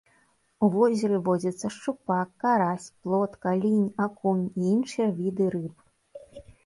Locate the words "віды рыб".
5.21-5.75